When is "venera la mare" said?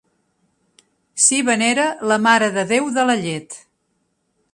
1.49-2.47